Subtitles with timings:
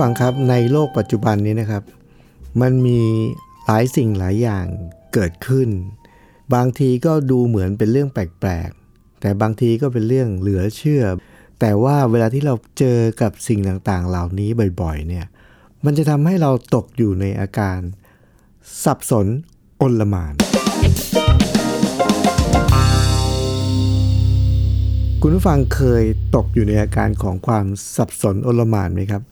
[0.00, 1.82] ฟังครับในโลกปัจจุบันนี้นะครับ
[2.60, 3.00] มันมี
[3.66, 4.66] หลายสิ่งหลายอย่าง
[5.14, 5.68] เกิดขึ้น
[6.54, 11.04] บางทีก็ดูเหมือนเป็นเรื่องแปลกๆ แต่บางทีก็เป็นเรื่องเหลือเชื่อ
[11.60, 14.50] แต่ว่าเวลาที่เราเจอกับสิ่งต่างๆ เหล่านี้
[14.80, 15.26] บ่อยๆ เนี่ย
[15.84, 17.78] มันจะทำให้เราตกอยู่ในอาการ
[18.84, 19.26] สับสน
[19.82, 20.34] อนลมาน
[25.22, 26.04] คุณผู้ฟังเคย
[26.36, 27.66] ตกอยู่ในอาการของความ
[27.96, 29.24] สับสนอนลมานไหมครับ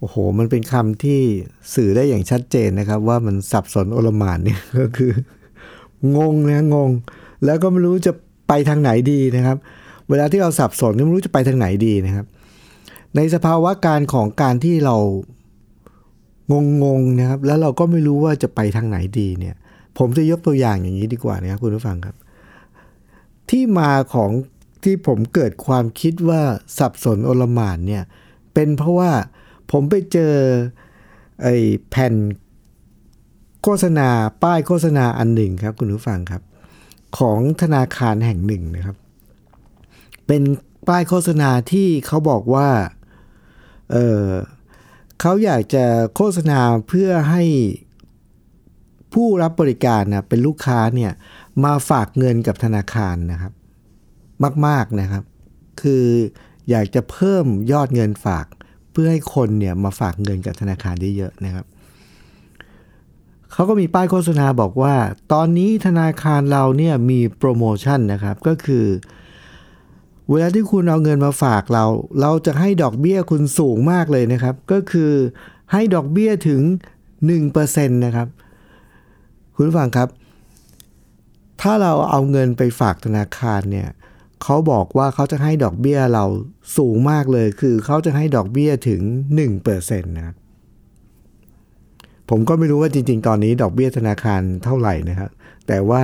[0.00, 1.20] โอ้โห มันเป็นคำที่
[1.74, 5.12] สื่อได้อย่างชัดเจนนะครับ ว่ามันสับสนโอลมานเนี่ยก็คือ
[6.16, 6.90] งงนะงง
[7.44, 8.12] แล้วก็ไม่รู้จะ
[8.48, 9.56] ไปทางไหนดีนะครับ
[10.08, 12.26] เวลาที่เราสับสนไม่รู้จะไปทางไหนดีนะครับ
[13.16, 14.96] ในสภาวะการของการที่เรา
[16.52, 16.54] ง
[16.84, 19.54] งงๆนะครับ แล้วเราก็ไม่รู้ว่าจะไปทางไหนดีเนี่ย
[19.98, 22.16] ผมจะยกตัวอย่างอย่างนี้ดีกว่านะครับคุณผู้ฟังครับ
[23.50, 24.30] ที่มาของ
[24.84, 26.42] ที่ผมเกิดความคิดว่า
[26.78, 28.02] สับสนโอลมานเนี่ย
[28.54, 29.10] เป็นเพราะว่า
[29.70, 30.34] ผมไปเจอ
[31.42, 31.56] ไอ้
[31.90, 32.14] แผ่น
[33.62, 34.08] โฆษณา
[34.42, 36.42] ป้ายโฆษณาอันหนึ่งครับ คุณผู้ฟังครับ
[37.18, 38.96] ของธนาคารแห่งหนึ่งนะครับ
[40.26, 40.42] เป็น
[40.88, 42.68] ป้ายโฆษณาที่เขาบอกว่า
[43.92, 44.26] เออ
[45.20, 47.42] เขาอยากจะโฆษณาเพื่อให้
[49.12, 51.12] ผู้รับบริการนะเป็นลูกค้าเนี่ย
[51.64, 53.52] มาฝากเงินกับธนาคารนะครับ
[54.66, 55.24] มาก ๆนะครับ
[55.80, 56.04] คือ
[56.70, 58.46] อยากจะเพิ่มยอดเงินฝาก
[58.92, 61.66] เพื่อให้คนเนี่ยมาฝากเงินกับธนาคารได้เยอะนะครับ
[63.52, 64.94] เขาก็มีป้ายโฆษณาบอกว่า
[65.32, 68.86] ตอนนี้ธนาคารเราเนี่ยมีโปรโมชั่นนะครับก็คือ
[70.30, 71.84] เวลาที่คุณเอาเงินมาฝากเรา
[72.20, 75.12] เราจะให้ดอกเบี้ยคุณสูงมากเลยนะครับ ก็คือ
[75.72, 76.60] ให้ดอกเบี้ยถึง
[77.30, 78.28] 1%นะครับ
[79.54, 80.08] คุณผู้ฟังครับ
[81.60, 83.88] ถ้าเราเอาเงินไปฝากธนาคารเนี่ย
[84.42, 86.24] เขาบอกว่าเขาจะให้ดอกเบี้ยเรา
[86.76, 89.02] สูงมากเลย คือเขาจะให้ดอกเบี้ยถึง
[89.56, 90.36] 1%นะครับ
[92.30, 95.30] ผมก็ไม่รู้ว่าจริง ๆ ตอนนี้ดอกเบี้ยธนาคารเท่าไหร่นะครับ
[95.68, 96.02] แต่ว่า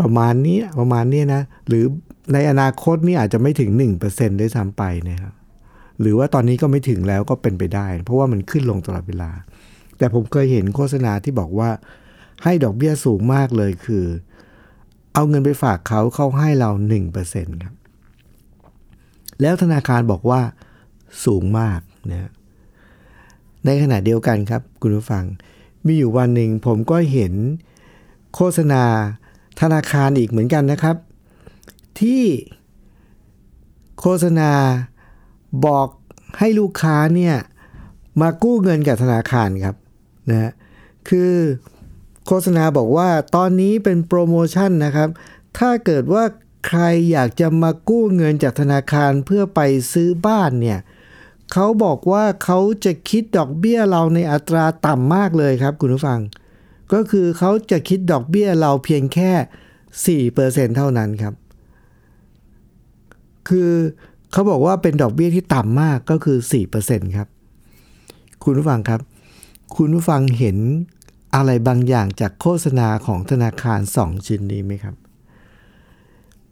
[0.00, 1.84] ประมาณนี้ประมาณนี้นะ หรือ
[2.32, 3.70] ในอนาคตนี่อาจจะไม่ถึง
[4.06, 5.34] 1%ด้วยซ้ำไปนะครับ
[6.00, 9.30] หรือว่าตอนนี้ก็ไม่ถึงแล้วก็เป็นไปได้ เพราะว่ามันขึ้นลงตลอดเวลา
[9.98, 11.70] แต่ผมเคยเห็นโฆษณาที่บอกว่า
[12.44, 14.04] ให้ดอกเบี้ยสูงมากเลยคือ
[15.14, 16.70] เอาเงินไปฝากเขาเขาให้เรา
[17.16, 17.74] 1%ครับ
[19.40, 20.40] แล้วธนาคารบอกว่า
[21.24, 22.30] สูงมากนะ
[23.66, 25.24] ในขณะเดียวกันครับคุณผู้ฟัง
[25.86, 27.32] มีอยู่วันหนึ่งผมก็เห็น
[28.34, 28.82] โฆษณา
[29.60, 30.96] ธนาคารอีกเหมือนกันนะครับ
[32.00, 32.22] ที่
[34.00, 34.50] โฆษณา
[35.66, 35.88] บอก
[36.38, 37.36] ให้ลูกค้าเนี่ย
[38.20, 39.76] มากู้เงินกับธนาคารครับ
[40.30, 40.50] นะ
[41.08, 41.32] คือ
[42.26, 45.08] โฆษณาบอกว่าตอนนี้เป็นโปรโมชั่นนะครับ
[45.58, 46.24] ถ้าเกิดว่า
[46.68, 46.82] ใคร
[47.12, 49.60] อยากจะมากู้เงินจากธนาคารเพื่อไป
[49.92, 50.78] ซื้อบ้านเนี่ย
[51.52, 56.20] เขาบอกว่าเขาจะคิดดอกเบี้ยเราในอัตราต่ำมากเลยครับคุณผู้ฟัง
[56.92, 61.34] ก็คือเขาจะคิดดอกเบี้ยเราเพียงแค่4%เท่านั้นครับ
[63.48, 63.70] คือ
[64.32, 66.38] เขาบอกว่าเป็นดอกเบี้ยที่ต่ำมากก็คือ
[66.76, 67.28] 4%ครับ
[68.44, 69.00] คุณผู้ฟังครับ
[69.76, 70.58] คุณผู้ฟังเห็น
[71.34, 74.94] อะไรบางอย่างจากโฆษณาของธนาคาร 2 ชิ้นนี้ไหมครับ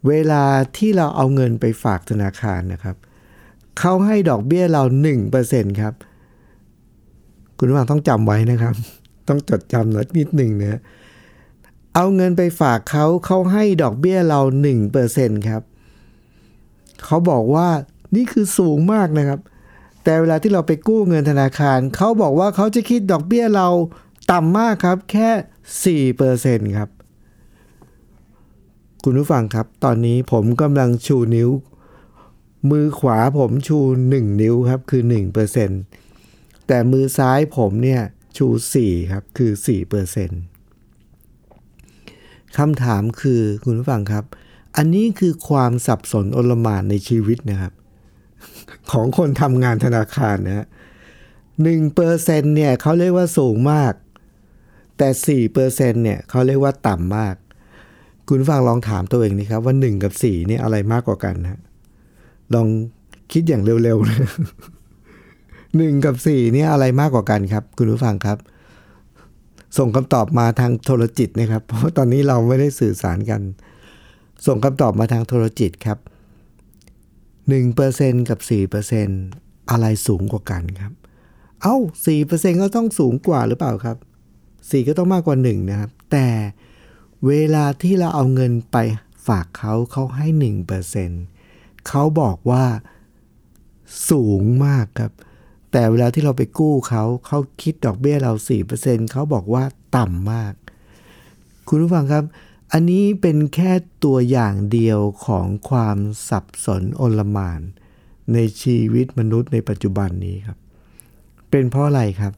[0.07, 0.43] เวลา
[0.77, 2.95] ที่เราเอาเงินไปฝากธนาคารนะครับ
[3.79, 4.83] เขาให้ดอกเบี้ยเรา
[5.31, 5.93] 1%ครับ
[7.57, 8.75] คุณผู้ฟังต้องจำไว้นะครับ
[9.27, 10.79] ต้องจดจำนิดหนึ่งนะ
[11.95, 14.41] เอาเงินไปฝากเขาเขาให้ดอกเบี้ยเรา
[14.95, 15.63] 1%ครับ
[17.05, 17.67] เขาบอกว่า
[18.15, 19.39] นี่คือสูงมากนะครับ
[20.03, 23.67] แต่เวลาที่เราไปกู้เงินธนาคาร เขาบอกว่าเขาจะคิดดอกเบี้ยเรา
[24.31, 26.89] ต่ำมากครับแค่4%ครับ
[29.03, 31.49] คุณผู้ฟังครับ ตอนนี้ผมกำลังชูนิ้ว
[32.69, 35.03] มือขวาผมชู 1 นิ้วครับคือ
[35.85, 38.01] 1%แต่มือซ้ายผมเนี่ย
[38.37, 38.47] ชู
[38.79, 39.51] 4 ครับคือ
[40.83, 44.23] 4%คำถามคือคุณผู้ฟังครับ
[44.77, 47.73] อันนี้คือความสับสนอลหมานในชีวิตนะครับ
[48.91, 50.67] ของคนทำงานธนาคารนะฮะ
[51.61, 53.93] หนึ่งเปอร์เซ็นเนี่ยเขาเรียกว่าสูงมาก
[54.99, 57.35] แต่สี่เปอร์เซ็นเนี่ยเขาเรียกว่าต่ำมาก
[58.27, 61.61] คุณฟังลองถามตัวเองนี่ครับ ว่าหนึ่งกับสี่นี่อะไรมากกว่ากันนะ
[62.53, 62.67] ลอง
[63.31, 64.19] คิดอย่างเร็วๆนะ
[65.77, 68.37] หนึ่งกับสี่นี่อะไรมากกว่ากันครับ คุณผู้ฟังครับ
[69.77, 73.41] ส่งคำตอบมาทางโทรจิตนะครับ เพราะตอนนี้เราไม่ได้สื่อสารกัน
[74.47, 75.97] ส่งคำตอบมาทางโทรจิตครับ
[77.53, 78.39] 1%กับ
[79.05, 80.93] 4%อะไรสูงกว่ากันครับ
[81.63, 81.77] เอา้า
[82.19, 83.97] 4%ก็ต้องสูงกว่าหรือเปล่าครับ
[84.71, 86.27] 4 ก็ต้องมากกว่า 1 นะครับ แต่
[87.27, 88.77] เวลาที่เราเอาเงินไป
[89.27, 90.27] ฝากเขาเขาให้
[91.07, 92.65] 1%เขาบอกว่า
[94.09, 95.11] สูงมากครับ
[95.71, 98.33] แต่เวลาที่เราไปกู้เขาเขาคิดดอกเบี้ยเรา
[98.73, 99.63] 4%เขาบอกว่า
[99.97, 100.53] ต่ำมาก
[101.67, 102.23] คุณผู้ฟังครับ
[102.73, 103.71] อันนี้เป็นแค่
[104.03, 105.97] ตัวอย่างเดียวของความ
[106.29, 107.61] สับสนโอลมาน
[108.33, 110.57] ในชีวิตมนุษย์ในปัจจุบันนี้ครับ
[111.49, 112.33] เป็นเพราะอะไรครับ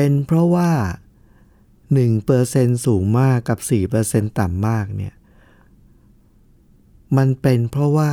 [0.00, 0.70] เป็นเพราะว่า
[1.98, 3.58] 1%สูงมากกับ
[3.98, 5.14] 4%ต่ำมากเนี่ย
[7.16, 8.12] มันเป็นเพราะว่า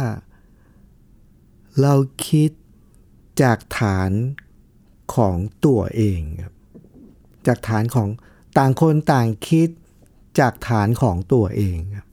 [1.82, 1.94] เรา
[2.28, 2.50] คิด
[3.42, 4.12] จากฐาน
[5.16, 6.56] ของตัวเองครับ
[7.48, 8.10] จากฐานของ
[8.58, 9.70] ต่างคนต่างคิด
[10.40, 12.08] จากฐานของตัวเองครับ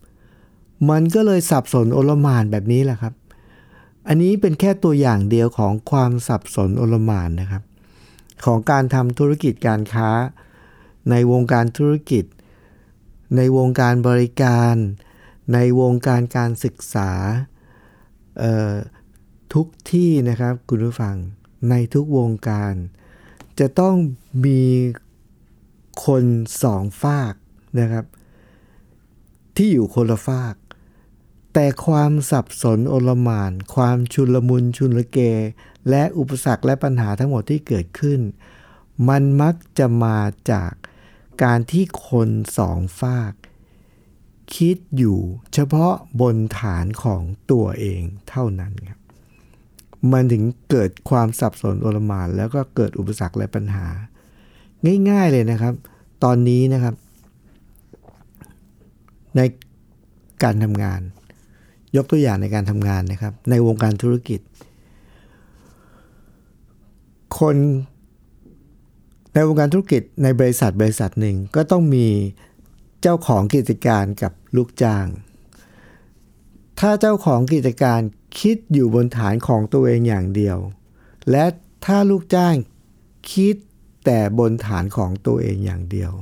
[0.90, 3.14] มันก็เลยสับสนโอลมานแบบนี้แหละครับ
[4.08, 7.62] อันนี้เป็นแค่ตัวอย่างเดียวของความสับสนโอลมานนะครับ
[8.44, 10.10] ของการทำธุรกิจการค้า
[11.10, 12.24] ในวงการธุรกิจ
[13.36, 14.74] ในวงการบริการ
[15.54, 17.10] ในวงการการศึกษา
[19.54, 21.16] ทุกที่นะครับคุณผู้ฟัง
[21.70, 22.74] ในทุกวงการ
[23.58, 23.96] จะต้อง
[24.44, 24.62] มี
[26.06, 26.24] คน
[26.62, 27.34] สองฝาก
[27.80, 28.04] นะครับ
[29.56, 30.54] ที่อยู่คนละฝาก
[31.54, 35.18] แต่ความสับสนโอลมาน ความชุลมุนชุลเก
[35.90, 38.20] และอุปสรรคและปัญหาทั้งหมดที่เกิดขึ้น
[39.08, 40.18] มันมักจะมา
[40.50, 40.72] จาก
[41.44, 43.32] การที่คนสองฝาก
[44.56, 45.18] คิดอยู่
[45.54, 49.00] เฉพาะบนฐานของตัวเองเท่านั้นครับ
[50.12, 53.86] มันถึงเกิดความสับสนโอลมานแล้วก็เกิดอุปสรรคและปัญหา
[55.10, 55.74] ง่ายๆเลยนะครับ
[56.24, 56.94] ตอนนี้นะครับ
[59.36, 59.40] ใน
[60.42, 61.00] การทำงาน
[61.96, 64.40] ยกตัวอย่างในการทำงานนะครับ ในวงการธุรกิจ
[67.40, 67.56] คน
[69.32, 72.08] ในวงการธุรกิจในบริษัทบริษัทหนึ่งก็ต้องมี
[73.02, 75.06] เจ้าของกิจการกับลูกจ้าง
[76.80, 78.00] ถ้าเจ้าของกิจการ
[78.40, 80.58] คิดอยู่บนฐานของตัวเองอย่างเดียว
[81.30, 81.44] และ
[81.84, 82.54] ถ้าลูกจ้าง
[83.32, 83.54] คิด
[84.04, 86.12] แต่บนฐานของตัวเองอย่างเดียว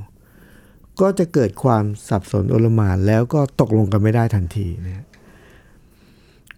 [1.01, 5.05] ก็จะเกิดความสับสนโอลมานแล้วก็ตกลงกันไม่ได้ทันทีนะ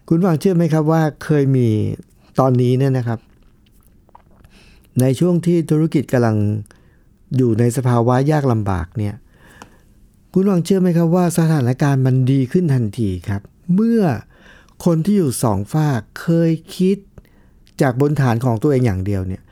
[0.08, 1.68] คุณฟังเชื่อไหมครับว่าเคยมี
[2.40, 3.18] ตอนนี้เนี่ยนะครับ
[5.00, 6.36] ในช่วงที่ธุรกิจกำลัง
[7.36, 9.14] อยู่ในสภาวะยากลำบากเนี่ย
[10.32, 13.42] คุณฟังเชื่อไหมครับว่าสถานการณ์มันดีขึ้นทันทีครับ
[13.74, 14.02] เมื่อ
[14.84, 16.96] คนที่อยู่สองฝากเคยคิด
[17.80, 19.42] จากบนฐานของตัวเองอย่างเดียวเนี่ย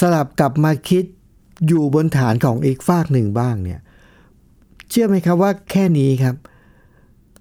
[0.00, 1.04] สลับกลับมาคิด
[1.66, 3.80] อยู่บนฐานของอีกฝากหนึ่งบ้างเนี่ย
[4.90, 6.36] เชื่อไหมครับว่าแค่นี้ครับ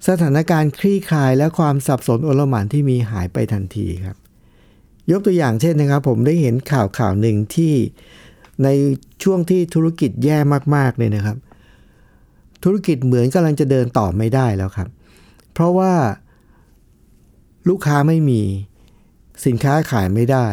[0.07, 4.18] สถานการณ์คลี่คลายและความสับสนโอลหมานที่มีหายไปทันทีครับ
[5.12, 7.74] ยกตัวอย่างเช่นนะครับ ผมได้เห็นข่าวข่าวหนึ่งที่
[8.64, 8.68] ใน
[9.24, 10.38] ช่วงที่ธุรกิจแย่
[10.76, 11.38] มากๆเลยนะครับ
[12.64, 14.89] ธุรกิจเหมือนกำลังจะเดินต่อไม่ได้แล้วครับ
[15.54, 15.94] เพราะว่า
[17.70, 18.42] ลูกค้าไม่มี
[19.46, 20.48] สินค้าขายไม่ได้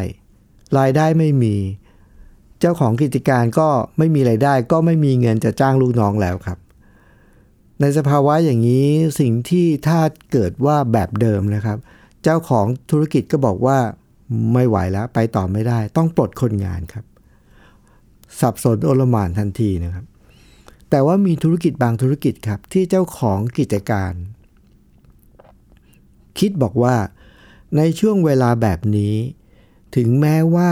[0.79, 1.55] รายได้ไม่มี
[2.61, 6.59] เจ้าของกิจการก็ไม่มีไรายได้ ก็ไม่มีเงินจะจ้างลูกน้องแล้วครับ
[7.81, 8.89] ในสภาวะอย่างนี้
[9.21, 10.01] สิ่งที่ถ้า
[10.33, 11.79] เกิดว่าแบบเดิมนะครับ
[12.23, 13.79] เจ้าของธุรกิจก็บอกว่า
[14.53, 17.05] ไม่ไหวแล้วไปต่อไม่ได้ ต้องปลดคนงานครับ
[18.41, 20.05] สับสนโอลมานทันทีนะครับ
[20.91, 24.13] แต่ว่ามีธุรกิจบางธุรกิจครับ ที่เจ้าของกิจการ
[26.39, 26.97] คิดบอกว่า
[27.77, 29.15] ในช่วงเวลาแบบนี้
[29.97, 30.71] ถึงแม้ว่า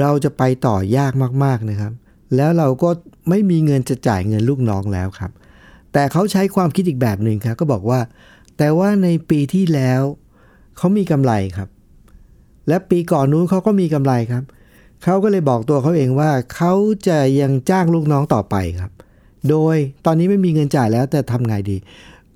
[0.00, 1.12] เราจะไปต่อยาก
[1.44, 1.92] มากๆนะครับ
[2.36, 2.90] แล้วเราก็
[3.28, 5.30] ไม่มีเงินจะจ่ายเงินลูกน้องแล้วครับ
[5.92, 8.00] แต่เขาใช้ความคิดอีกแบบหนึ่งครับก็บอกว่า
[8.58, 10.02] แต่ว่าในปีที่แล้ว
[10.76, 11.68] เขามีกำไรครับ
[12.68, 14.44] และปีก่อนนู้นเขาก็มีกำไรครับ
[15.04, 16.72] เขาก็เลยบอกตัวเขาเองว่าเขา
[17.08, 18.92] จะยังจ้างลูกน้องต่อไปครับ
[19.50, 21.76] โดยตอนนี้ไม่มีเงินจ่ายแล้วแต่ทำไงดี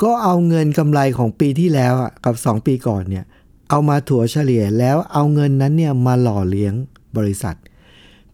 [0.02, 1.92] ก็เอาเงินกำไรของปีที่แล้ว
[2.24, 3.24] กับ 2 ปีก่อนเนี่ย
[3.70, 6.74] เอามาถัวเฉลี่ยแล้วเอาเงินนั้นเนี่ยมาหล่อเลี้ยง
[7.16, 7.56] บริษัท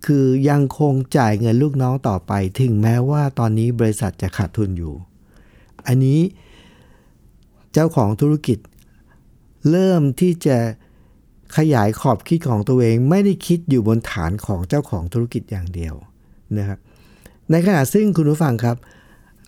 [0.07, 4.95] คือยังคงจ่ายเงินลูกน้องต่อไป ถึงแม้ว่าตอนนี้บริษัทจะขาดทุนอยู่
[5.87, 6.21] อันนี้
[7.73, 8.59] เจ้าของธุรกิจ
[9.71, 10.59] เริ่มที่จะ
[11.57, 15.95] ขยายขอบคิดของตัวเองไม่ได้คิดอยู่บนฐานของเจ้าของธุรกิจอย่างเดียว
[16.59, 16.79] นะครับ
[17.51, 18.77] ในขณะซึ่งคุณผู้ฟังครับ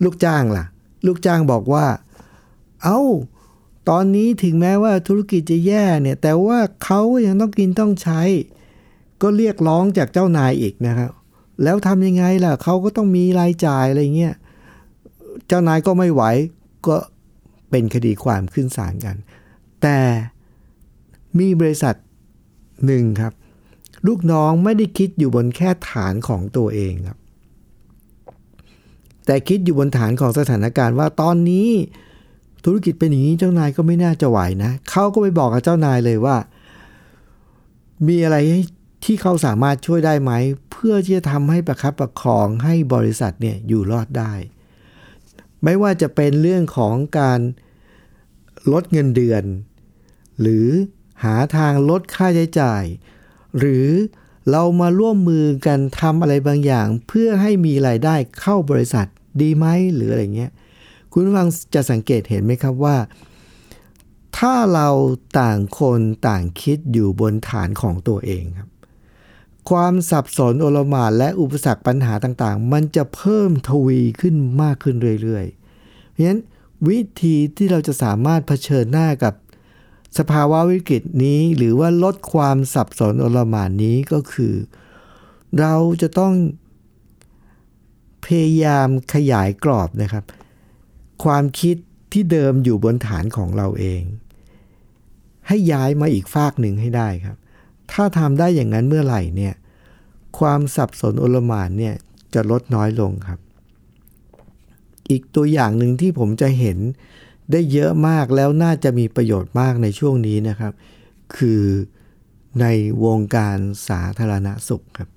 [0.03, 0.65] ลูกจ้างล่ะ
[1.05, 1.85] ลูกจ้างบอกว่า
[2.83, 3.01] เอา้า
[3.89, 8.21] ตอนนี้ถึงแม้ว่าธุรกิจจะแย่เนี่ย แต่ว่าเขายังต้องกินต้องใช้
[9.21, 11.11] ก็เรียกร้องจากเจ้านายอีกนะครับ
[11.63, 14.35] แล้วทำยังไงล่ะเขาก็ต้องมีรายจ่ายอะไรเงี้ย
[15.47, 16.23] เจ้านายก็ไม่ไหว
[16.87, 16.95] ก็
[17.69, 19.15] เป็นคดีความขึ้นศาลกัน
[19.81, 19.97] แต่
[21.37, 21.95] มีบริษัท
[22.85, 23.33] หนึ่งครับ
[24.07, 27.17] ลูกน้องไม่ได้คิดอยู่บนแค่ฐานของตัวเองครับ
[29.25, 31.69] แต่คิดอยู่บนฐานของสถานการณ์ว่าตอนนี้
[32.65, 36.37] ธุรกิจเป็นอย่างนี้เจ้านายก็ไม่น่าจะไหวนะเขาก็ไปบอกกับเจ้านายเลยว่า
[38.07, 38.37] มีอะไร
[39.03, 40.31] ที่เขาสามารถช่วยได้ไหม
[40.71, 44.33] เพื่อที่จะทำให้ประคับประคองให้บริษัทเนี่ยอยู่รอดได้
[45.63, 47.39] ไม่ว่าจะเป็นเรื่องของการ
[48.71, 49.43] ลดเงินเดือน
[50.41, 50.67] หรือ
[51.23, 52.83] หาทางลดค่าใช้จ่าย
[53.57, 53.87] หรือ
[54.51, 59.07] เรามาร่วมมือกันทำอะไรบางอย่าง เพื่อให้มีรายได้เข้าบริษัท
[59.41, 60.51] ดีไหมหรืออะไรเงี้ย
[61.11, 62.97] คุณฟังจะสังเกตเห็นไหมครับว่า
[64.37, 64.89] ถ้าเรา
[65.39, 68.69] ต่างคนต่างคิดอยู่บนฐานของตัวเองครับ
[69.69, 76.39] ความสับสนโอลมานและอุปสรรคปัญหาต่างๆ มันจะเพิ่มทวีขึ้นมากขึ้นเรื่อยๆ เพราะฉะนั้น
[76.87, 79.33] วิธีที่เราจะสามารถเผชิญหน้ากับ
[80.17, 84.53] สภาวะวิกฤตนี้หรือว่าลดความสับสนอลหม่านนี้ก็คือ
[85.59, 86.33] เราจะต้อง
[88.25, 90.23] พยายามขยายกรอบนะครับ
[91.23, 91.75] ความคิด
[92.13, 94.01] ที่เดิมอยู่บนฐานของเราเอง
[95.47, 97.37] ให้ย้ายมาอีกฝากหนึ่งให้ได้ครับ
[97.91, 99.53] ถ้าทำได้อย่างนั้นเมื่อไหร่เนี่ย
[100.39, 101.95] ความสับสนอลหม่านเนี่ย
[102.33, 103.39] จะลดน้อยลงครับ
[105.09, 106.77] อีกตัวอย่างหนึ่งที่ผมจะเห็น
[107.51, 110.73] ได้เยอะมากแล้วน่าจะมีประโยชน์มากในช่วงนี้นะครับ
[111.37, 111.63] คือ
[112.61, 112.65] ใน
[113.05, 115.09] วงการสาธารณสุขครับ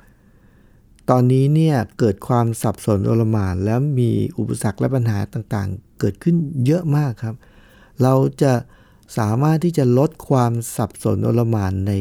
[1.11, 6.37] ตอนนี้เนี่ยเกิดความสับสนโอลมานแล้วมีอุปสรรคและปัญหาต่างๆ เกิดขึ้น
[6.67, 7.37] เยอะมากครับ
[8.03, 8.53] เราจะ
[9.19, 11.93] สามารถที่จะลดความสับสนโอลมานใน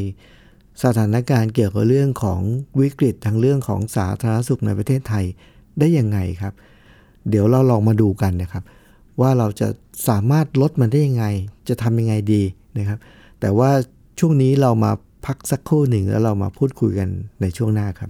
[0.84, 2.42] สถานการณ์เกี่ยวกับเรื่องของ
[2.80, 5.26] วิกฤตทางเรื่องของสาธารณสุขในประเทศไทย
[5.80, 6.54] ได้ยังไงครับ
[7.30, 8.64] เดี๋ยวเราลองมาดูกันนะครับ
[9.20, 9.68] ว่าเราจะ
[10.08, 11.26] สามารถลดมันได้ยังไง
[11.70, 12.44] จะทำยังไงดี
[12.78, 13.00] นะครับ
[13.40, 13.70] แต่ว่า
[14.20, 14.92] ช่วงนี้เรามา
[15.26, 17.10] พักสักครู่หนึ่งแล้วเรามาพูดคุยกัน
[17.42, 18.10] ในช่วงหน้าครับ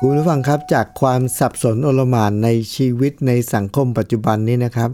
[0.00, 4.90] คุณผู้ฟังครับจากความสับสนโอลมานในชีวิตในสังคมปัจจุบันนี้นะครับ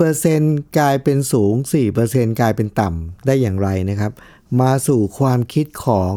[0.00, 1.54] 1%กลายเป็นสูง
[1.96, 4.12] 4%กลายเป็นต่ำได้อย่างไรนะครับ
[4.60, 6.14] มาสู่ความคิดของ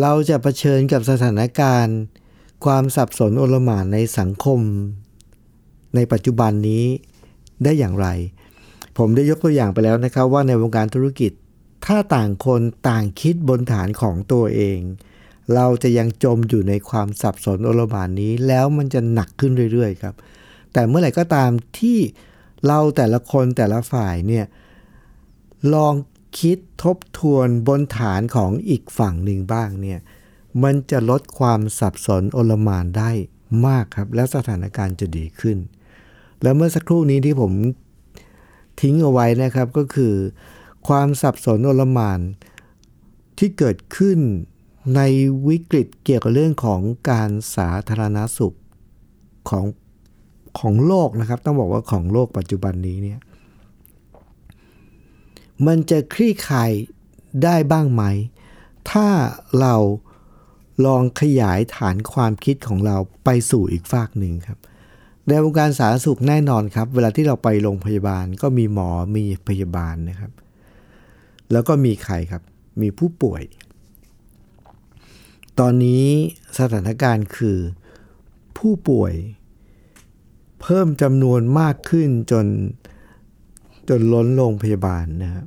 [0.00, 1.98] เราจะะเผชิญกับสถานการณ์
[2.64, 4.60] ความสับสนโอลมานในสังคม
[5.94, 6.84] ในปัจจุบันนี้
[7.64, 8.06] ได้อย่างไร
[8.98, 11.32] ผมได้ยกตัวอย่างไปแล้วนะครับ ว่าในวงการธุรกิจ
[11.86, 14.80] ถ้าต่างคนต่างคิดบนฐานของตัวเอง
[15.54, 20.14] เราจะยังจมอยู่ในความสับสนโอลมานนี้ แล้วมันจะหนักขึ้นเรื่อยๆครับ
[20.72, 21.98] แต่เมื่อไหร่ก็ตามที่
[22.66, 24.46] เราแต่ละคนแต่ละฝ่ายเนี่ย
[25.74, 25.94] ลอง
[26.40, 29.98] คิดทบทวนบนฐานของอีกฝั่งหนึ่งบ้างเนี่ย
[30.62, 33.10] มันจะลดความสับสนโอลมานได้
[33.66, 35.58] มากครับ และสถานการณ์จะดีขึ้น
[36.42, 37.52] แล้วเมื่อสักครู่นี้ที่ผม
[38.80, 40.14] ทิ้งเอาไว้นะครับก็คือ
[40.88, 42.20] ความสับสนโอลมาน
[43.38, 44.18] ที่เกิดขึ้น
[44.96, 45.00] ใน
[45.48, 48.56] วิกฤตเกี่ยวกับเรื่องของการสาธารณาสุข
[49.50, 49.66] ของ
[50.58, 53.20] ของโลกนะครับ ต้องบอกว่าของโลกปัจจุบันนี้เนี่ย
[55.66, 56.70] มันจะคลี่คลาย
[57.44, 58.02] ได้บ้างไหม
[58.90, 59.08] ถ้า
[59.60, 59.74] เรา
[60.86, 64.58] ลองขยายฐานความคิดของเราไปสู่อีกฝากหนึ่งครับ
[65.26, 70.32] ในวงการสาธารณสุขแน่นอนครับ เวลาที่เราไปโรงพยาบาลก็มีหมอมีพยาบาลนะครับ
[71.52, 72.42] แล้วก็มีใครครับ
[72.80, 73.42] มีผู้ป่วย
[75.60, 76.06] ตอนนี้
[76.58, 77.58] สถานการณ์คือ
[78.58, 79.14] ผู้ป่วย
[80.60, 82.46] เพิ่มจำนวนมากขึ้นจน
[83.88, 85.46] จนล้นโรงพยาบาลนะครับ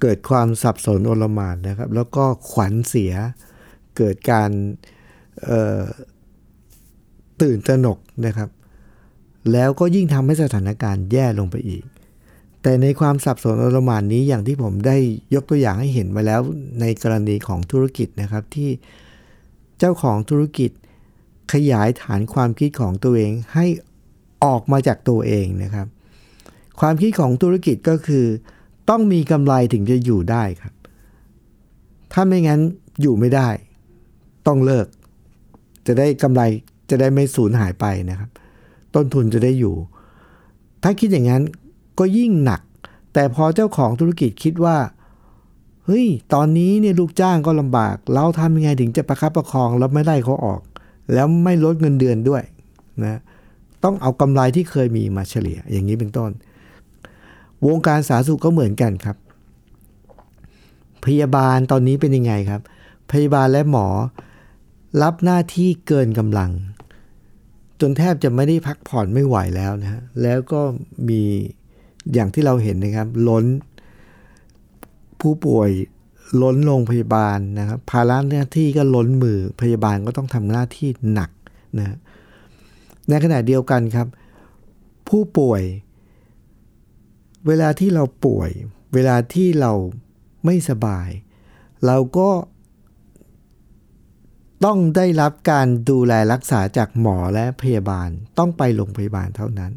[0.00, 3.12] เกิดความสับสนโอลมานนะครับ แล้วก็ขวัญเสีย
[3.96, 4.50] เกิดการ
[7.42, 8.50] ตื่นตระหนกนะครับ
[9.52, 11.84] แล้วก็ยิ่งทำให้สถานการณ์แย่ลงไปอีก
[12.62, 14.96] แต่ในความสับสนอลมานนี้อย่างที่ผมได้
[15.34, 16.40] ยกตัวอย่างให้เห็นมาแล้ว
[16.80, 18.70] ในกรณีของธุรกิจนะครับที่
[19.78, 20.70] เจ้าของธุรกิจ
[21.52, 23.66] ขยายฐานความคิดของตัวเองให้
[24.44, 25.86] ออกมาจากตัวเองนะครับ
[26.80, 28.24] ความคิดของธุรกิจก็คือ
[28.90, 30.74] ต้องมีกำไรถึงจะอยู่ได้ครับ
[32.12, 32.60] ถ้าไม่งั้น
[33.00, 33.48] อยู่ไม่ได้
[34.46, 34.86] ต้องเลิก
[35.86, 36.42] จะได้กำไร
[36.90, 38.30] จะได้ไม่สูญหายไปนะครับ
[38.94, 39.74] ต้นทุนจะได้อยู่
[40.82, 41.42] ถ้าคิดอย่างนั้น
[42.00, 42.60] ก็ยิ่งหนัก
[43.14, 44.76] แต่พอเจ้าของธุรกิจคิดว่า
[45.86, 50.60] เฮ้ย ตอนนี้เนี่ยลูกจ้างก็ลำบาก เราทำยังไงถึงจะประคับประคองแล้วไม่ได้เขาออก
[51.14, 52.42] แล้วไม่ลดเงินเดือนด้วย
[53.04, 53.20] นะ
[53.84, 56.30] ต้องเอากำไรที่เคยมีมาเฉลี่ย อย่างนี้เป็นต้น
[57.66, 59.16] วงการสาธารณสุขก็เหมือนกันครับ
[61.04, 62.62] พยาบาลตอนนี้เป็นยังไงครับ
[63.12, 63.86] พยาบาลและหมอ
[65.02, 66.50] รับหน้าที่เกินกำลัง
[67.80, 70.60] จนแทบจะไม่ได้พักผ่อนไม่ไหวแล้วนะฮะแล้วก็
[71.08, 71.22] มี
[72.14, 73.44] อย่างที่เราเห็นนะครับ ล้น
[75.20, 75.70] ผู้ป่วย
[76.42, 81.30] ล้นโรงพยาบาลนะครับภาระหน้าที่ก็ล้นมือพยาบาลก็ต้องทำหน้าที่หนัก
[81.78, 81.96] นะ
[83.08, 84.06] ในขณะเดียวกันครับ
[85.08, 85.62] ผู้ป่วย
[87.46, 88.50] เวลาที่เราป่วย
[88.94, 89.72] เวลาที่เรา
[90.44, 91.08] ไม่สบาย
[91.86, 92.30] เราก็
[94.64, 99.72] ต้องได้รับการดูแลรักษาจากหมอและพยาบาลต้องไปโรงพยาบาลเท่านั้น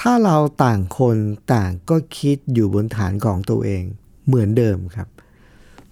[0.00, 1.16] ถ้าเราต่างคน
[1.54, 3.82] ต่างก็คิดอยู่บนฐานของตัวเอง
[4.26, 5.08] เหมือนเดิมครับ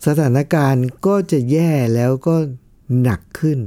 [0.07, 2.37] สถานการณ์ก็จะแย่แล้วก็
[3.03, 3.59] หนักขึ้น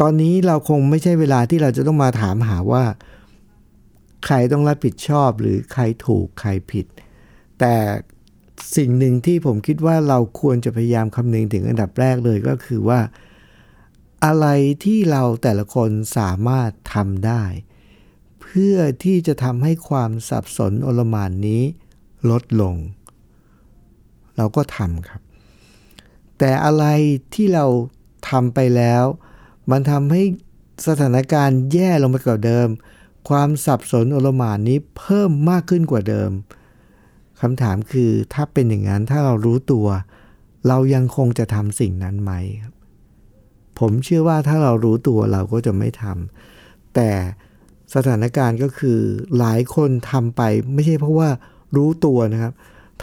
[0.00, 2.84] ตอนนี้เราคงไม่ใช่เวลาที่เราจะต้องมาถามหาว่า
[4.24, 6.86] ใครต้องรับผิดชอบหรือใครถูกใครผิด
[7.60, 7.74] แต่
[8.76, 13.00] สิ่งหนึ่งที่ผมคิดว่าเราควรจะพยายามคำนึงถึงอันดับแรกเลยก็คือว่า
[14.24, 14.46] อะไร
[14.84, 17.44] ที่เราแต่ละคนสามารถทำได้
[18.48, 21.62] พื่อที่จะทำให้ความสับสนโอลมานนี้
[22.30, 22.76] ลดลง
[24.36, 25.22] เราก็ทำครับ
[26.38, 26.84] แต่อะไร
[27.34, 27.66] ที่เรา
[28.28, 29.04] ทำไปแล้ว
[29.70, 30.22] มันทำให้
[30.86, 32.68] สถานการณ์แย่ลงไปกว่าเดิม
[33.28, 36.30] ความสับสนโอลมานนี้เพิ่มมากขึ้นกว่าเดิม
[37.40, 39.86] คำถามคือถ้าเป็นอย่างนั้นถ้าเรารู้ตัว
[40.68, 42.32] เรายังคงจะทำสิ่งนั้นไหม
[42.62, 42.74] ครับ
[43.78, 47.10] ผมเชื่อว่าถ้าเรารู้ตัวเราก็จะไม่ทำแต่
[47.94, 48.98] สถานการณ์ก็คือ
[49.38, 50.42] หลายคนทำไป
[50.74, 51.28] ไม่ใช่เพราะว่า
[51.76, 52.52] รู้ตัวนะครับ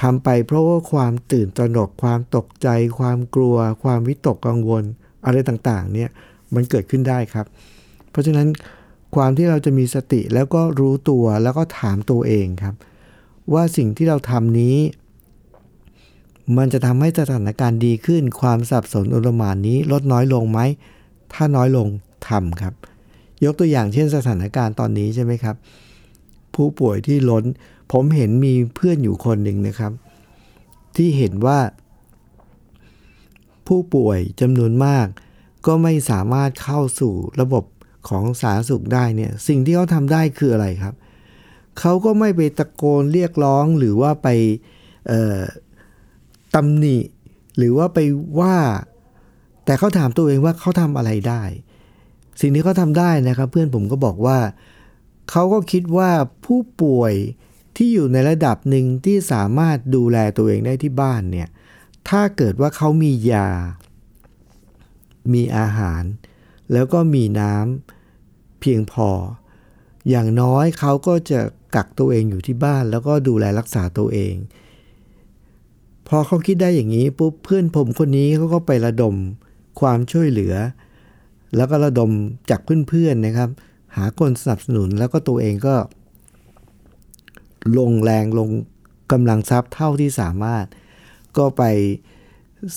[0.02, 2.68] ทำไปเพราะว่าความตื่นตระหนก ความตกใจ
[3.00, 4.84] ความกลัว ความวิตกกังวล
[5.26, 6.10] อะไรต่างๆ เนี่ย
[6.54, 7.46] มันเกิดขึ้นได้ครับ
[8.12, 8.48] เพราะฉะนั้น
[9.16, 12.76] ความที่เราจะมีสติแล้วก็รู้ตัวแล้วก็ถามตัวเองครับ
[13.54, 14.78] ว่าสิ่งที่เราทำนี้
[16.58, 20.60] มันจะทำให้สถานการณ์ดีขึ้น ความสับสนอุลมานนี้ลดน้อยลงไหม
[21.34, 21.88] ถ้าน้อยลง
[22.30, 22.74] ทำครับ
[23.46, 25.56] ยกตัวอย่างเช่นสถานการณ์ตอนนี้ใช่ไหมครับ
[26.56, 27.44] ผู้ป่วยที่ล้น
[27.92, 29.92] ผมเห็นมีเพื่อนอยู่คนหนึ่งนะครับ
[30.96, 31.60] ที่เห็นว่า
[33.68, 35.08] ผู้ป่วยจำนวนมาก
[35.66, 37.64] ก็ไม่สามารถเข้าสู่ระบบ
[38.10, 40.96] ของสาธารณสุขได้เนี่ย สิ่งที่เขาทำได้คืออะไรครับ
[41.80, 44.28] เขาก็ไม่ไปตะโกนเรียกร้องหรือว่าไป
[46.56, 46.98] ตำหนิ
[47.58, 48.00] หรือว่าไป
[48.40, 48.56] ว่า
[49.66, 51.44] แต่เขาถามตัวเองว่าเขาทำอะไรได้
[52.42, 54.40] สิ่งที่เขาทำได้นะครับ เพื่อนผมก็บอกว่า
[55.32, 56.10] เขาก็คิดว่า
[56.46, 57.14] ผู้ป่วย
[57.76, 61.50] ที่อยู่ในระดับหนึ่งที่สามารถดูแลตัวเองได้ที่บ้านเนี่ย
[62.10, 63.50] ถ้าเกิดว่าเขามียา
[65.34, 66.04] มีอาหาร
[66.74, 69.10] แล้วก็มีน้ำเพียงพอ
[70.10, 71.40] อย่างน้อยเขาก็จะ
[71.76, 74.36] กักตัวเองอยู่ที่บ้าน แล้วก็ดูแลรักษาตัวเอง
[76.08, 79.16] พอเขาคิดได้อย่างนี้ปุ๊บเพื่อนผมคนนี้เขาก็ไประดม
[79.80, 80.56] ความช่วยเหลือ
[81.56, 82.12] แล้วก็ระดม
[82.50, 83.50] จากเพื่อนๆนะครับ
[83.96, 85.76] หาคนสนับสนุนแล้วก็ตัวเองก็
[87.78, 88.50] ลงแรงลง
[89.12, 90.66] กำลังทรัพย์เท่าที่สามารถ
[91.38, 91.64] ก็ไป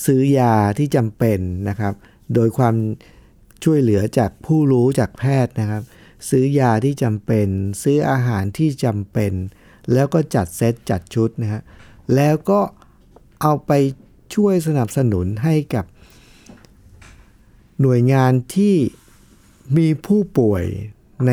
[0.05, 1.39] ซื้อยาที่จำเป็น
[1.69, 1.93] นะครับ
[2.35, 2.75] โดยความ
[3.63, 5.83] ช่วยเหลือจากผู้รู้จากแพทย์นะครับ
[6.29, 7.47] ซื้อยาที่จำเป็น
[7.83, 9.33] ซื้ออาหารที่จำเป็น
[9.93, 11.61] แล้วก็จัดเซตจัดชุดนะฮะ
[12.15, 12.59] แล้วก็
[13.41, 13.71] เอาไป
[14.35, 15.85] ช่วยสนับสนุนให้กับ
[17.81, 18.75] หน่วยงานที่
[19.77, 20.63] มีผู้ป่วย
[21.27, 21.31] ใน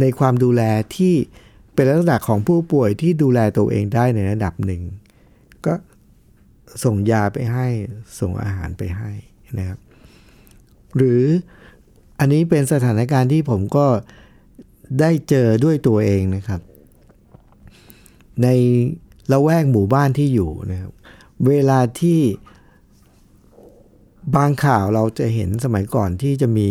[0.00, 0.62] ในความดูแล
[0.96, 1.14] ที่
[1.74, 4.82] เป็นลักษณะของผู้ป่วยที่ดูแลตัวเองได้ในระดับหนึ่ง
[5.66, 5.74] ก็
[6.84, 7.66] ส่งยาไปให้
[8.20, 9.10] ส่งอาหารไปให้
[9.58, 9.78] นะครับ
[10.96, 11.22] หรือ
[12.18, 13.86] อันนี้เป็นสถานการณ์ที่ผมก็
[15.00, 16.60] ได้เจอด้วยตัวเองนะครับ
[18.42, 18.48] ใน
[19.32, 20.92] ละแวกหมู่บ้านที่อยู่นะครับ
[21.46, 22.20] เวลาที่
[24.36, 26.68] บางข่าวเราจะเห็นสมัยก่อนที่จะมี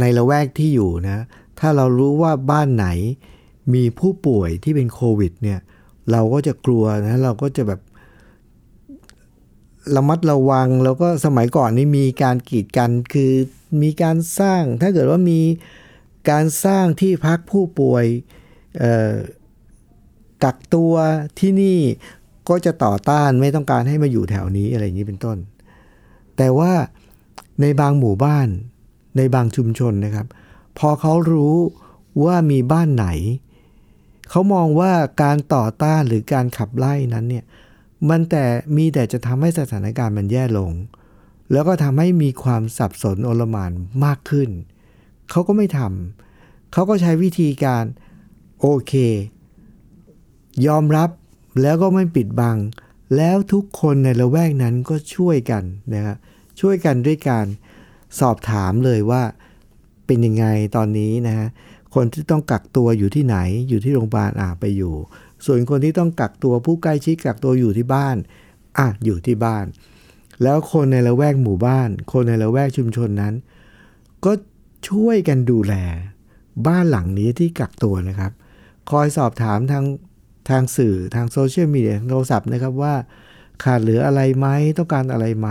[0.00, 1.18] ในละแวกที่อยู่นะ
[1.60, 2.86] ถ้าเรารู้ว่าบ้านไหน
[3.74, 5.60] มีผู้ป่วยที่เป็นโควิดเนี่ย
[6.12, 7.80] เราก็จะกลัวนะเราก็จะแบบ
[9.96, 13.32] ระมัดระวังแล้วก็สมัยก่อนนี่มีการกีดกันคือ
[13.82, 15.40] มีการสร้าง ถ้าเกิดว่ามี
[16.30, 18.04] การสร้างที่พักผู้ป่วย
[20.44, 20.94] กักตัว
[21.38, 21.78] ที่นี่
[22.48, 25.38] ก็จะต่อต้านไม่ต้องการให้มาอยู่แถวนี้อะไรอย่างนี้เป็นต้น
[26.38, 26.72] แต่ว่า
[27.60, 28.48] ในบางหมู่บ้าน
[29.16, 30.26] ในบางชุมชนนะครับ
[30.78, 31.56] พอเขารู้
[32.24, 33.06] ว่ามีบ้านไหน
[34.30, 37.44] เขามองว่าการต่อต้านหรือการขับไล่นั้นเนี่ย
[38.08, 38.44] มันแต่
[38.76, 40.70] มีแต่จะทำให้สถานการณ์มันแย่ลง
[41.52, 43.72] แล้วก็ทำให้มีความสับสนโอลมาน
[44.04, 44.50] มากขึ้น
[45.30, 47.84] เขาก็ไม่ทำเขาก็ใช้วิธีการ
[48.60, 48.92] โอเค
[50.66, 51.10] ยอมรับ
[51.62, 52.56] แล้วก็ไม่ปิดบัง
[53.16, 56.16] แล้วทุกคนในละแวกนั้นก็ช่วยกันนะครับ
[56.60, 57.46] ช่วยกันด้วยการ
[58.20, 59.22] สอบถามเลยว่า
[60.06, 61.48] เป็นยังไงตอนนี้นะฮะ
[61.94, 63.36] คนที่ต้องกักตัวอยู่ที่ไหน
[63.68, 64.94] อยู่ที่โรงพยาบาลอ่าไปอยู่
[65.44, 68.16] ส่วนคนที่ต้องกักตัวผู้ใกล้ชิดกักตัวอยู่ที่บ้าน
[68.78, 69.64] อะอยู่ที่บ้าน
[70.42, 73.34] แล้วคนในละแวกหมู่บ้าน คนในละแวกชุมชนนั้น
[74.24, 74.32] ก็
[74.88, 75.74] ช่วยกันดูแล
[76.66, 78.32] บ้านหลังนี้ที่กักตัวนะครับ
[78.90, 79.84] คอยสอบถามทาง
[80.50, 82.94] ทางสื่อทางโซเชียลมีเดียโทรศัพท์นะครับว่า
[83.64, 84.46] ขาดเหลืออะไรไหม
[84.78, 85.48] ต้องการอะไรไหม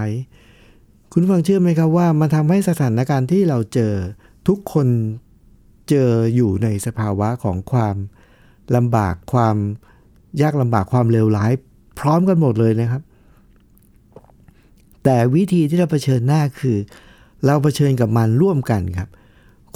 [1.11, 3.93] คุณฟังเชื่อไหมครับว่ามันทำให้สถานการณ์ที่เราเจอ
[4.47, 4.87] ทุกคน
[5.89, 7.95] เจออยู่ในสภาวะของความ
[8.75, 9.55] ลำบากความ
[10.41, 11.51] ยากลำบากความเลวร้าย
[11.99, 13.01] พร้อมกันหมดเลยนะครับ
[15.03, 16.77] แต่วิธีที่เราเผชิญหน้าคือ
[17.45, 19.09] เราเผชิญกับมันร่วมกันครับ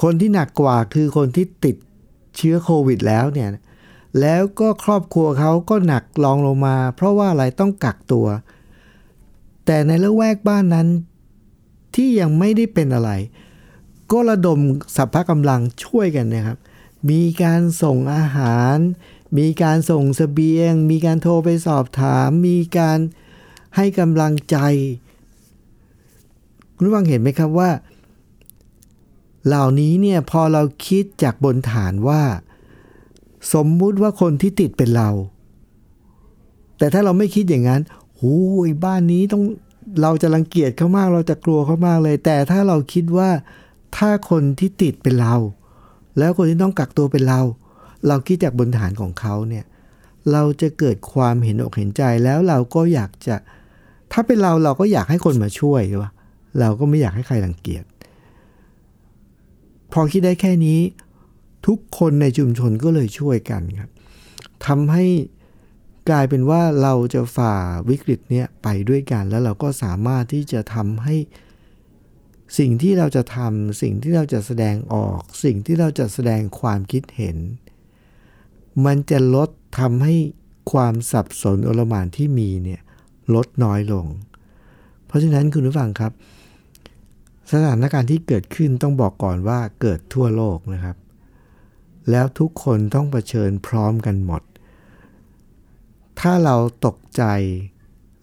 [0.02, 1.76] คนที่หนักกว่าคือคนที่ติด
[2.38, 3.50] เชื้อโควิดแล้วเนี่ย
[4.19, 8.28] แล้วก็ครอบครัวเขาก็หนักรองลงมา เพราะว่าอะไรต้องกักตัว
[9.65, 10.88] แต่ในละแวกบ้านนั้น
[11.95, 13.12] ที่ยังไม่ได้เป็นอะไร
[14.12, 14.60] ก็ระดม
[14.95, 16.58] สัพพะกำลังช่วยกันนะครับ
[17.10, 18.78] มีการส่งอาหาร
[19.38, 23.00] มีการส่งสเสบียง มีการโทรไปสอบถาม มีการ
[23.76, 24.58] ให้กำลังใจ
[26.76, 27.71] คุณวังเห็นไหมครับว่า
[29.45, 32.21] เหล่านี้เนี่ยพอเราคิดจากบนฐานว่า
[33.54, 35.10] สมมุติว่าคนที่ติดเป็นเรา
[36.77, 37.82] แต่ถ้าเราไม่คิดอย่างนั้น
[38.19, 38.32] หู
[38.69, 39.43] ยบ้านนี้ต้อง
[40.01, 43.30] เราจะรังเกียจเขามาก เราจะกลัวเขามากเลย แต่ถ้าเราคิดว่า
[43.97, 45.36] ถ้าคนที่ติดเป็นเรา
[46.17, 47.41] แล้วคนที่ต้องกักตัวเป็นเรา
[48.08, 49.65] เราคิดจากบนฐานของเขาเนี่ย
[50.32, 53.36] เราจะเกิดความเห็นอกเห็นใจแล้วเราก็อยากจะ
[54.12, 56.12] ถ้าเป็นเราเราก็อยากให้คนมาช่วยว่า
[56.60, 57.84] เราก็ไม่อยากให้ใครรังเกียจ
[59.91, 60.80] พอคิดได้แค่นี้
[61.67, 63.89] ทุกคนในชุมชนก็เลยช่วยกันครับ
[64.65, 65.06] ทำให้
[66.10, 67.56] กลายเป็นว่าเราจะฝ่า
[67.89, 71.15] วิกฤตเนี้ยไปด้วยกัน แล้วเราก็สามารถที่จะทำให้
[72.60, 77.38] สิ่งที่เราจะทำสิ่งที่เราจะแสดงออก สิ่งที่เราจะแสดงความคิดเห็น
[78.86, 80.15] มันจะลดทำให้
[80.71, 82.82] ความสับสนโอลมานที่มีเนี่ย
[83.36, 84.06] ลดน้อยลง
[85.06, 86.12] เพราะฉะนั้นคุณผู้ฟังครับ
[87.52, 90.95] สถานการณ์ที่เกิดขึ้นต้องบอกก่อนว่าเกิดทั่วโลกนะครับ
[92.10, 94.42] แล้วทุกคนต้องเผชิญพร้อมกันหมด
[96.20, 97.24] ถ้าเราตกใจ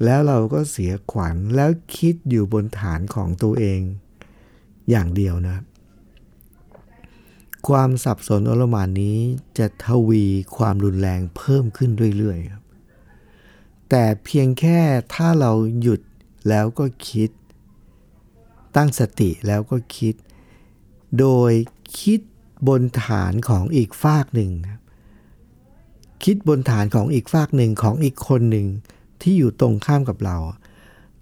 [0.05, 3.81] แล้วเราก็เสียขวัญแล้วคิดอยู่บนฐานของตัวเอง
[4.91, 5.57] อย่างเดียวนะ
[7.69, 9.19] ความสับสนอลหม่านนี้
[9.59, 10.25] จะทวี
[10.57, 12.65] ความรุนแรงเพิ่มขึ้นเรื่อยๆครับ
[13.91, 14.81] แต่เพียงแค่
[15.15, 16.01] ถ้าเราหยุด
[16.49, 17.31] แล้วก็คิด
[18.77, 20.15] ตั้งสติแล้วก็คิด
[21.19, 21.53] โดย
[22.01, 22.21] คิด
[22.69, 24.53] บนฐานของอีกฝากหนึ่ง
[26.25, 28.67] คิดบนฐานของอีกฝากหนึ่งของอีกคนหนึ่ง
[29.23, 30.37] ที่อยู่ตรงข้ามกับเรา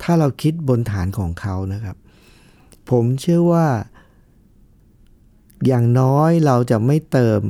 [0.02, 1.96] ถ้าเราคิดบนฐานของเขานะครับ
[2.90, 3.66] ผมเชื่อว่า
[5.66, 7.40] อย่างน้อยเราจะไม่เติม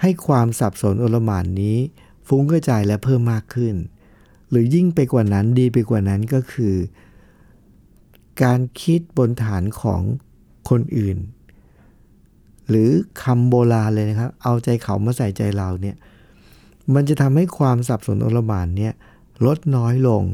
[0.00, 1.76] ให้ความสับสนโอลหมานนี้
[2.26, 3.74] ฟุ้งกระจายและเพิ่มมากขึ้น
[4.50, 6.74] หรือยิ่งไปกว่านั้นดีไปกว่านั้นก็คือ
[8.42, 10.02] การคิดบนฐานของ
[10.70, 11.18] คนอื่น
[12.68, 12.90] หรือ
[13.22, 15.96] คำโบราณเลยนะครับ เอาใจเขามาใส่ใจเราเนี่ย
[16.94, 18.94] มันจะทำให้ความสับสนอลหมานเนี่ย
[19.46, 20.24] ลดน้อยลง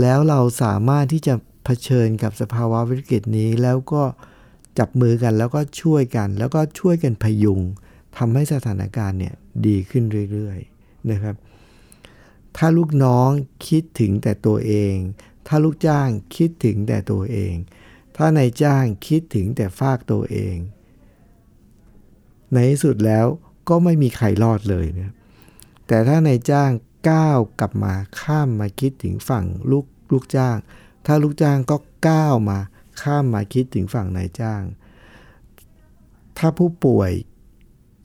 [0.00, 4.02] แล้วเราสามารถที่จะเผชิญกับสภาวะวิกฤตนี้ แล้วก็
[4.78, 7.60] จับมือกันแล้วก็ช่วยกัน แล้วก็ช่วยกันพยุง
[8.16, 9.34] ทำให้สถานการณ์เนี่ย
[9.66, 11.36] ดีขึ้นเรื่อยๆนะครับ
[12.56, 13.28] ถ้าลูกน้อง
[13.68, 14.94] คิดถึงแต่ตัวเอง
[15.46, 17.54] ถ้าลูกจ้างคิดถึงแต่ตัวเอง
[18.16, 20.56] ถ้านายจ้างคิดถึงแต่ฝากตัวเอง
[22.52, 23.26] ในที่สุดแล้ว
[23.68, 25.12] ก็ไม่มีใครรอดเลยนะ
[25.86, 26.70] แต่ถ้านายจ้าง
[27.10, 30.56] ก้าวกลับมาข้ามมาคิดถึงฝั่งลูกลูกจ้าง
[31.06, 31.76] ถ้าลูกจ้างก็
[32.08, 32.58] ก้าวมา
[33.02, 34.62] ข้ามมาคิดถึงฝั่งนายจ้าง
[36.38, 37.10] ถ้าผู้ป่วย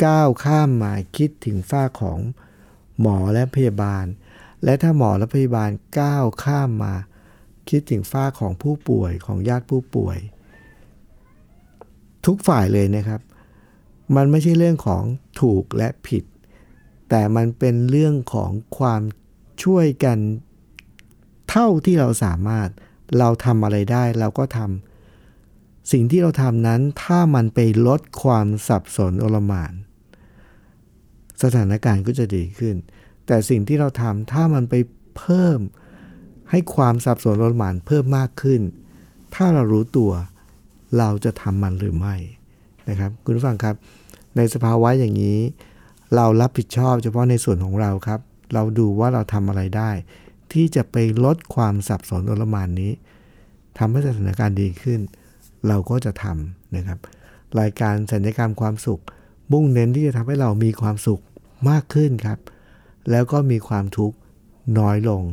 [0.05, 2.19] ก้าวข้ามมาคิดถึงฝ้าของ
[2.99, 4.05] หมอและพยาบาล
[4.63, 6.93] และถ้าหมอและพยาบาลก้าวข้ามมา
[7.69, 10.17] คิดถึงฝ้าของผู้ป่วยของญาติผู้ป่วย
[12.25, 13.21] ทุกฝ่ายเลยนะครับ
[14.15, 15.03] มันไม่ใช่เรื่องของ
[15.41, 16.23] ถูกและผิด
[17.09, 19.01] แต่มันเป็นเรื่องของความ
[19.63, 20.17] ช่วยกัน
[21.49, 22.69] เท่าที่เราสามารถ
[23.19, 29.73] เราทำอะไรได้เราก็ทำสิ่งที่เราทำนั้นถ้ามันไปลดความสับสนโอลมาน
[31.43, 32.75] สถานการณ์ก็จะดีขึ้น
[33.27, 34.75] แต่สิ่งที่เราทำถ้ามันไป
[35.17, 35.59] เพิ่ม
[36.49, 38.61] ให้ความสับสนโอลมานเพิ่มมากขึ้น
[39.35, 40.11] ถ้าเรารู้ตัว
[40.97, 42.15] เราจะทำมันหรือไม่
[42.89, 43.75] นะครับ คุณผู้ฟังครับ
[44.37, 45.39] ในสภาวะอย่างนี้
[46.15, 48.19] เรารับผิดชอบเฉพาะในส่วนของเราครับ
[48.53, 49.91] เราดูว่าเราทำอะไรได้
[50.53, 52.91] ที่จะไปลดความสับสนอลมานนี้
[53.77, 54.99] ทำให้สถานการณ์ดีขึ้น
[55.67, 56.99] เราก็จะทำนะครับ
[57.59, 59.01] รายการสัญญกรรมความสุข
[59.51, 61.21] มุ่งเน้นที่จะทำให้เรามีความสุข
[61.69, 62.39] มากขึ้นครับ
[63.11, 64.17] แล้วก็มีความทุกข์
[64.79, 65.23] น้อยลง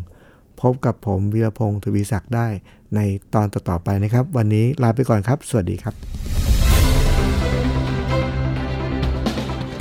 [0.60, 2.48] พบกับผมวีรพงศ์ทวีศักดิ์ได้
[2.94, 3.00] ใน
[3.34, 6.37] ตอนต่อๆไปนะครับ วันนี้ลาไปก่อนครับ สวัสดีครับ